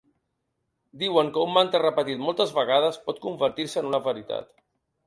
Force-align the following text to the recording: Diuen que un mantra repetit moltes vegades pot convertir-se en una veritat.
Diuen 1.03 1.29
que 1.35 1.43
un 1.49 1.53
mantra 1.57 1.83
repetit 1.83 2.25
moltes 2.29 2.57
vegades 2.59 3.01
pot 3.07 3.25
convertir-se 3.29 3.83
en 3.85 3.93
una 3.93 4.03
veritat. 4.11 4.53